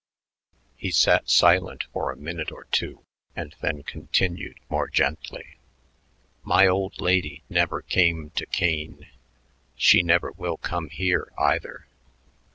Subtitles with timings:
[0.75, 3.05] He sat silent for a minute or two
[3.35, 5.59] and then continued more gently.
[6.41, 9.07] "My old lady never came to Kane.
[9.75, 11.85] She never will come here, either.